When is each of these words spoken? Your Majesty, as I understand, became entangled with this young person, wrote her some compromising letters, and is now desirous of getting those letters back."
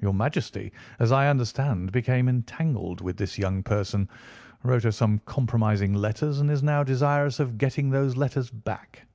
Your 0.00 0.14
Majesty, 0.14 0.72
as 1.00 1.10
I 1.10 1.26
understand, 1.28 1.90
became 1.90 2.28
entangled 2.28 3.00
with 3.00 3.16
this 3.16 3.36
young 3.38 3.60
person, 3.64 4.08
wrote 4.62 4.84
her 4.84 4.92
some 4.92 5.18
compromising 5.26 5.92
letters, 5.94 6.38
and 6.38 6.48
is 6.48 6.62
now 6.62 6.84
desirous 6.84 7.40
of 7.40 7.58
getting 7.58 7.90
those 7.90 8.16
letters 8.16 8.50
back." 8.52 9.08